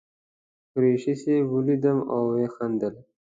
قریشي 0.71 1.13
صاحب 1.21 1.45
ولیدم 1.51 1.97
او 2.13 2.21
وخندل. 2.39 2.93